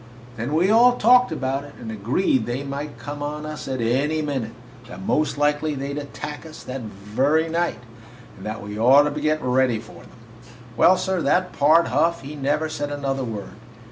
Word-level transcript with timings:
Then 0.35 0.55
we 0.55 0.71
all 0.71 0.95
talked 0.97 1.31
about 1.31 1.63
it 1.63 1.75
and 1.79 1.91
agreed 1.91 2.47
that 2.47 2.51
they 2.51 2.63
might 2.63 2.97
come 2.97 3.21
on 3.21 3.45
us 3.45 3.67
any 3.67 4.23
minute, 4.23 4.55
that 4.87 5.03
most 5.05 5.37
likely 5.37 5.75
they 5.75 5.93
'd 5.93 5.99
attack 5.99 6.43
us 6.43 6.63
that 6.63 6.81
very 6.81 7.47
night 7.47 7.77
and 8.35 8.43
that 8.43 8.63
we 8.63 8.79
ought 8.79 9.03
to 9.03 9.11
be 9.11 9.31
ready 9.31 9.77
for 9.77 10.01
them. 10.01 10.17
"Well, 10.75 10.97
sir, 10.97 11.21
that 11.21 11.53
Pard 11.53 11.89
Huff, 11.89 12.21
he 12.21 12.35
never 12.35 12.67
said 12.67 12.89
another 12.89 13.23
word. 13.23 13.53